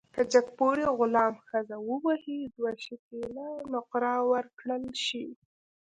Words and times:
که 0.15 0.21
جګپوړي 0.33 0.85
غلام 0.97 1.33
ښځه 1.47 1.77
ووهي، 1.87 2.39
دوه 2.55 2.71
شِکِله 2.85 3.47
نقره 3.73 4.13
ورکړل 4.31 4.85
شي. 5.05 5.25